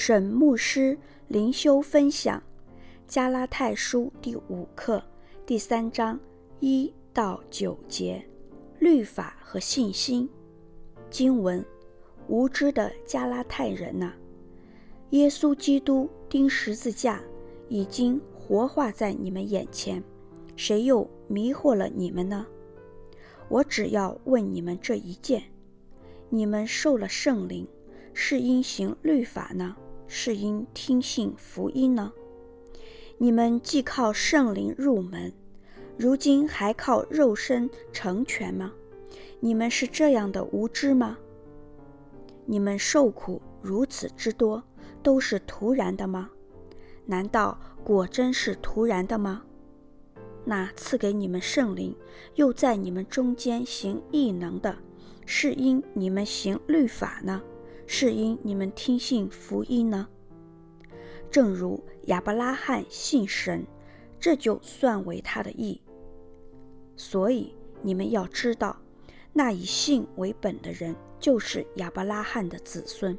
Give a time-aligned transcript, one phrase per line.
[0.00, 2.40] 沈牧师灵修分享
[3.08, 5.02] 《加拉太书》第五课
[5.44, 6.18] 第三章
[6.60, 8.24] 一到九节，
[8.78, 10.30] 律法和信心。
[11.10, 11.62] 经文：
[12.28, 14.14] 无知的加拉太人哪，
[15.10, 17.20] 耶稣基督钉十字架
[17.68, 20.00] 已经活化在你们眼前，
[20.54, 22.46] 谁又迷惑了你们呢？
[23.48, 25.42] 我只要问你们这一件：
[26.30, 27.66] 你们受了圣灵，
[28.14, 29.76] 是因行律法呢？
[30.08, 32.12] 是因听信福音呢？
[33.18, 35.32] 你们既靠圣灵入门，
[35.98, 38.72] 如今还靠肉身成全吗？
[39.38, 41.18] 你们是这样的无知吗？
[42.46, 44.62] 你们受苦如此之多，
[45.02, 46.30] 都是徒然的吗？
[47.04, 49.42] 难道果真是徒然的吗？
[50.44, 51.94] 那赐给你们圣灵，
[52.36, 54.74] 又在你们中间行异能的，
[55.26, 57.42] 是因你们行律法呢？
[57.90, 60.06] 是因你们听信福音呢？
[61.30, 63.64] 正如亚伯拉罕信神，
[64.20, 65.80] 这就算为他的义。
[66.96, 68.76] 所以你们要知道，
[69.32, 73.16] 那以信为本的人，就是亚伯拉罕的子孙，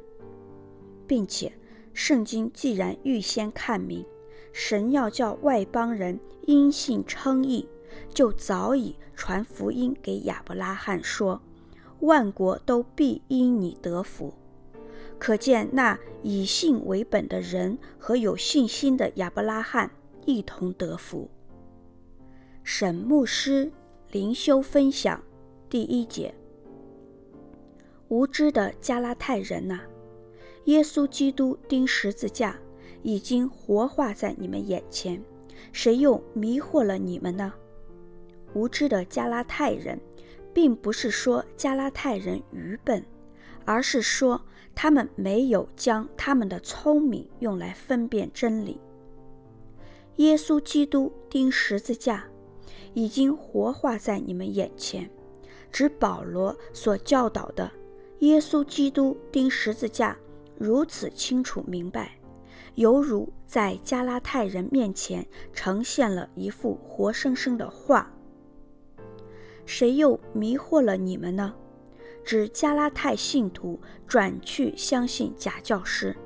[1.04, 1.52] 并且
[1.92, 4.06] 圣经既然预先看明，
[4.52, 7.68] 神要叫外邦人因信称义，
[8.14, 11.42] 就早已传福音给亚伯拉罕说：
[12.02, 14.32] 万国都必因你得福。
[15.20, 19.90] 可见那以信为本的人和有信心的亚伯拉罕
[20.24, 21.30] 一同得福。
[22.64, 23.70] 沈牧师
[24.10, 25.22] 灵修分享
[25.68, 26.34] 第一节：
[28.08, 29.82] 无知的加拉太人哪，
[30.64, 32.58] 耶稣基督钉十字架
[33.02, 35.22] 已经活化在你们眼前，
[35.70, 37.52] 谁又迷惑了你们呢？
[38.54, 40.00] 无知的加拉太人，
[40.54, 43.04] 并不是说加拉太人愚笨，
[43.66, 44.40] 而是说。
[44.74, 48.80] 他们没有将他们的聪明用来分辨真理。
[50.16, 52.24] 耶稣基督钉十字架
[52.94, 55.08] 已经活化在你们眼前，
[55.70, 57.70] 指保罗所教导的
[58.18, 60.16] 耶稣基督钉十字架
[60.58, 62.18] 如此清楚明白，
[62.74, 68.12] 犹如在加拉太人面前呈现了一幅活生生的画。
[69.64, 71.54] 谁又迷惑了你们呢？
[72.24, 76.16] 指加拉太信徒转去相信假教师，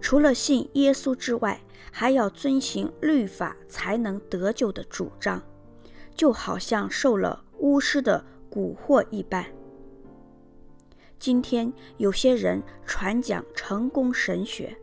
[0.00, 1.60] 除了信耶稣之外，
[1.92, 5.40] 还要遵行律法才能得救的主张，
[6.14, 9.46] 就好像受了巫师的蛊惑一般。
[11.18, 14.76] 今天有些人传讲成功神学，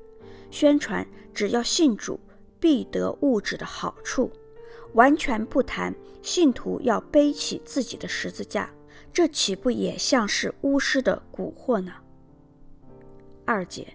[0.50, 2.20] 宣传只要信主
[2.60, 4.32] 必得物质的好处，
[4.94, 8.72] 完全不谈信徒要背起自己的十字架。
[9.14, 11.94] 这岂不也像是巫师的蛊惑呢？
[13.46, 13.88] 二节，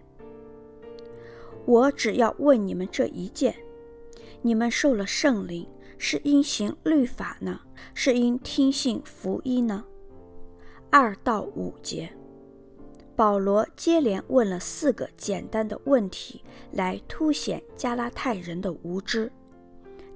[1.64, 3.54] 我只要问你们这一件：
[4.42, 7.60] 你们受了圣灵，是因行律法呢？
[7.94, 9.84] 是因听信福音呢？
[10.90, 12.10] 二到五节，
[13.14, 16.42] 保罗接连问了四个简单的问题，
[16.72, 19.30] 来凸显加拉太人的无知。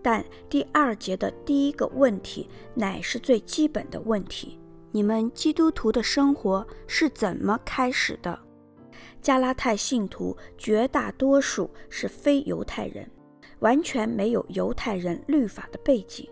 [0.02, 4.58] 但第二节的第一个问题，乃是最基本的问题。
[4.92, 8.38] 你们基督徒的生活是怎么开始的？
[9.22, 13.08] 加拉太信徒绝大多数是非犹太人，
[13.60, 16.28] 完全没有犹太人律法的背景。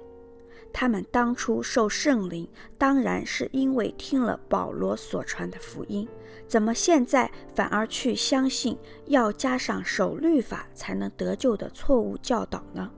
[0.72, 6.06] 他们当初受圣灵，当然是因为听了保罗所传的福音，
[6.46, 8.76] 怎么现在反而去相信
[9.06, 12.90] 要加上守律法才能得救的错误教导呢？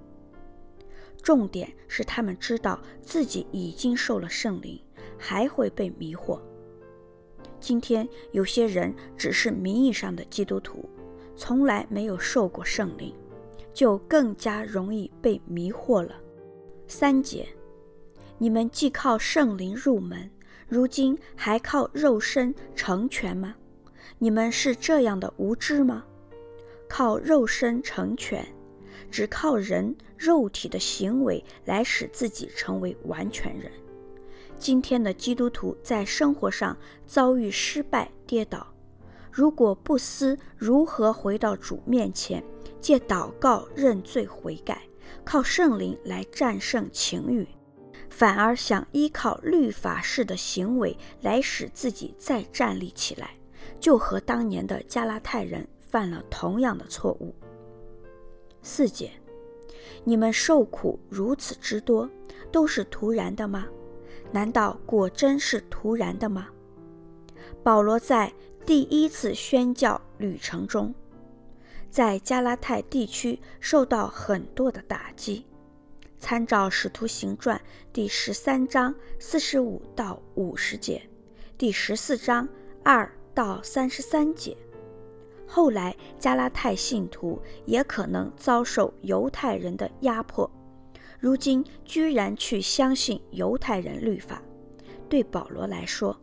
[1.23, 4.81] 重点是他们知道自己已经受了圣灵。
[5.21, 6.41] 还会被迷惑。
[7.61, 10.89] 今天有些人只是名义上的基督徒，
[11.37, 13.15] 从来没有受过圣灵，
[13.75, 16.19] 就更加容易被迷惑了。
[16.89, 17.47] 三节，
[18.39, 20.31] 你们既靠圣灵入门，
[20.67, 23.55] 如今还靠肉身成全吗？
[24.19, 26.05] 你们是这样的无知吗？
[26.89, 28.45] 靠肉身成全，
[29.11, 33.71] 只靠人肉体的行为来使自己成为完全人。
[34.61, 36.77] 今天的基督徒在生活上
[37.07, 38.67] 遭遇失败跌倒，
[39.33, 42.45] 如果不思如何回到主面前，
[42.79, 44.83] 借祷告认罪悔改，
[45.25, 47.49] 靠圣灵来战胜情欲，
[48.11, 53.31] 反而想依靠律法式的行为来使自己再站立起来，
[53.81, 57.35] 就和当年的加拉太人犯了同样的错误。
[58.61, 59.11] 四节，
[60.05, 62.07] 你们受苦如此之多，
[62.53, 63.67] 都是徒然的吗？
[64.33, 66.49] 难道果真是徒然的吗？
[67.63, 68.33] 保罗在
[68.65, 70.95] 第一次宣教旅程中，
[71.91, 75.45] 在加拉太地区受到很多的打击。
[76.19, 77.57] 参照《使徒行传》
[77.93, 81.03] 第十三章四十五到五十节，
[81.57, 82.47] 第十四章
[82.85, 84.57] 二到三十三节。
[85.47, 90.49] 后来，加拉太信徒也可能遭受犹太人的压迫，
[91.21, 94.43] 如今居然去相信犹太人律法。
[95.09, 96.19] 对保罗来说，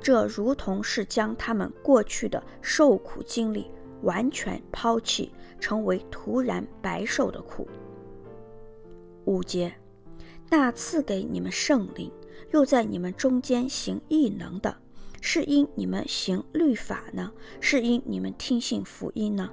[0.00, 3.70] 这如同是将他们过去的受苦经历
[4.02, 7.68] 完全抛弃，成为徒然白受的苦。
[9.26, 9.72] 五节，
[10.48, 12.10] 那赐给你们圣灵，
[12.50, 14.74] 又在你们中间行异能的，
[15.20, 17.30] 是因你们行律法呢？
[17.60, 19.48] 是因你们听信福音呢？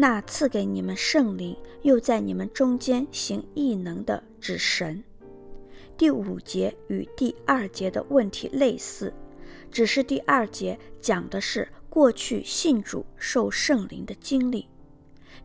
[0.00, 5.02] 那赐给你们圣灵，又在你们中间行异能的，指神。
[5.96, 9.12] 第五节与第二节的问题类似，
[9.72, 14.68] 只是第二节讲的是过去信主受圣灵的经历，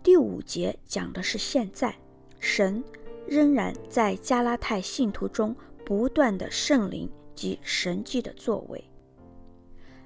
[0.04, 1.96] 第五节讲的是现在
[2.40, 2.84] 神。
[3.26, 8.84] 仍然在加拉太信徒中不断的圣灵及神迹的作为。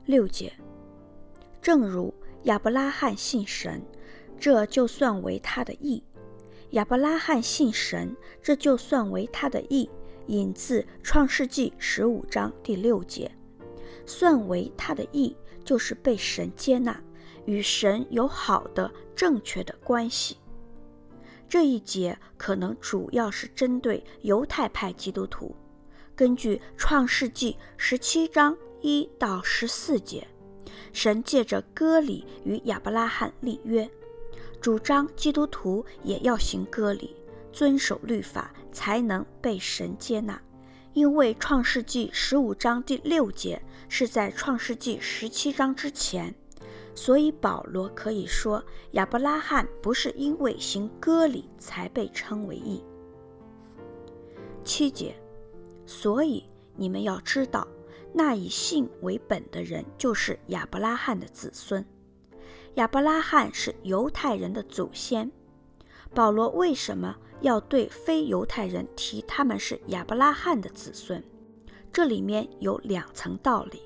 [0.05, 0.53] 六节，
[1.61, 3.81] 正如亚伯拉罕信神，
[4.39, 6.01] 这就算为他的义；
[6.71, 9.89] 亚伯拉罕信神，这就算为他的义。
[10.27, 13.31] 引自创世纪十五章第六节，
[14.05, 17.01] 算为他的义，就是被神接纳，
[17.45, 20.35] 与神有好的正确的关系。
[21.47, 25.55] 这一节可能主要是针对犹太派基督徒。
[26.13, 30.27] 根据创世纪十七章一到十四节，
[30.91, 33.89] 神借着割礼与亚伯拉罕立约，
[34.59, 37.15] 主张基督徒也要行割礼，
[37.51, 40.41] 遵守律法，才能被神接纳。
[40.93, 46.33] 因为创世纪十五章第六节是在创世纪十七章之前。
[46.95, 48.63] 所以保罗可以说，
[48.93, 52.83] 亚伯拉罕不是因为行割礼才被称为义。
[54.63, 55.15] 七节，
[55.85, 56.43] 所以
[56.75, 57.67] 你们要知道，
[58.11, 61.85] 那以信为本的人就是亚伯拉罕的子孙。
[62.77, 65.31] 亚伯拉罕是犹太人的祖先。
[66.13, 71.23] 保罗为什么要对非犹太人提他们是亚伯拉罕的子孙？
[71.91, 73.81] 这里面有两层道理：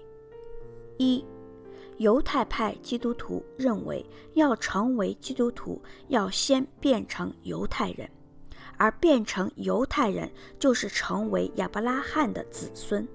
[0.97, 1.23] 一。
[1.99, 8.09] 犹太派基督徒认为，要成为基督徒，要先变成犹太人，
[8.75, 10.29] 而变成犹太人
[10.59, 13.07] 就是成为亚伯拉罕的子孙，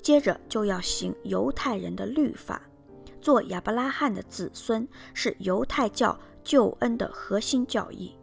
[0.00, 2.62] 接着就要行犹太人的律法。
[3.20, 8.16] 做亚伯拉罕的子孙是犹太教救恩的核心教义。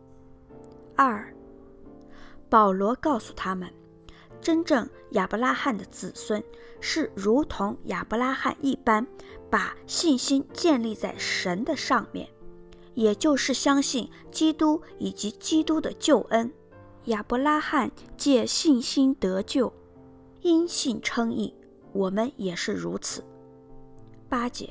[0.96, 1.34] 二，
[2.50, 3.72] 保罗告诉他们，
[4.42, 6.44] 真正亚伯拉罕的子孙
[6.80, 9.06] 是如同亚伯拉罕一般。
[9.48, 12.28] 把信心建立在神的上面，
[12.94, 16.52] 也就是相信基督以及基督的救恩。
[17.06, 19.72] 亚伯拉罕借信心得救，
[20.42, 21.56] 因信称义，
[21.94, 23.24] 我们也是如此。
[24.28, 24.70] 八节，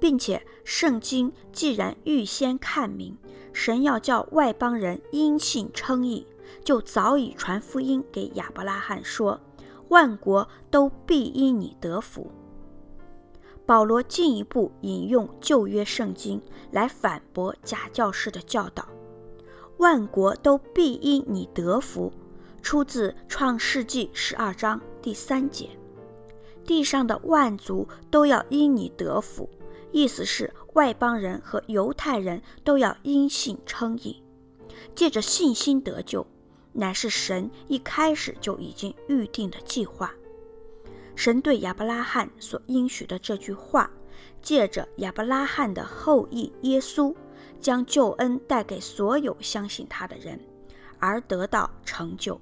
[0.00, 3.16] 并且圣经既然预先看明，
[3.52, 6.26] 神要叫外邦人因信称义，
[6.64, 9.40] 就早已传福音给亚伯拉罕说：
[9.88, 12.30] 万国都必因你得福。
[13.66, 16.40] 保罗进一步引用旧约圣经
[16.70, 18.88] 来反驳假教师的教导
[19.76, 22.12] ：“万国都必因你得福。”
[22.62, 25.68] 出自创世纪十二章第三节。
[26.64, 29.48] 地上的万族都要因你得福，
[29.90, 34.22] 意思是外邦人和犹太人都要因信称义，
[34.94, 36.26] 借着信心得救，
[36.72, 40.12] 乃是神一开始就已经预定的计划。
[41.16, 43.90] 神对亚伯拉罕所应许的这句话，
[44.40, 47.14] 借着亚伯拉罕的后裔耶稣，
[47.60, 50.38] 将救恩带给所有相信他的人，
[50.98, 52.40] 而得到成就。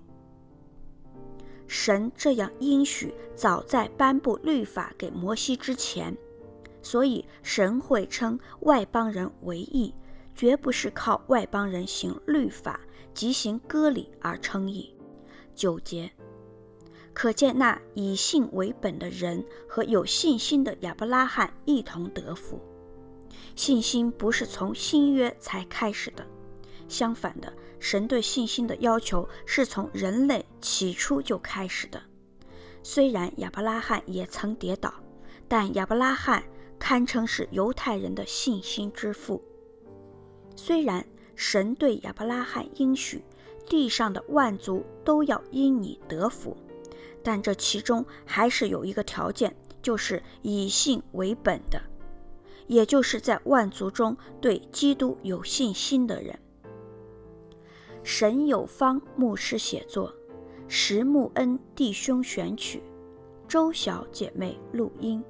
[1.67, 6.17] 神这样应许，早在颁布律法给摩西之前，
[6.87, 9.93] 所以神会称外邦人为义，
[10.37, 12.79] 绝不是靠外邦人行律法
[13.13, 14.95] 及行割礼而称义。
[15.53, 16.09] 九节。
[17.13, 22.61] 可见那以信为本的人和有信心的亚伯拉罕一同得福。
[23.57, 26.25] 信心不是从新约才开始的，
[26.87, 32.01] 相反的，神对信心的要求是从人类起初就开始的。
[32.85, 34.95] 虽然亚伯拉罕也曾跌倒，
[35.49, 36.45] 但亚伯拉罕
[36.79, 39.43] 堪称是犹太人的信心之父。
[40.55, 43.23] 虽然神对亚伯拉罕应许，
[43.67, 46.57] 地上的万族都要因你得福。
[47.23, 51.83] 但这其中还是有一个条件，就是以信为本的，
[52.69, 56.39] 也就是在万族中对基督有信心的人。
[58.05, 60.15] 神有方牧师写作，
[60.69, 62.81] 石木恩弟兄选曲，
[63.49, 65.21] 周小姐妹录音。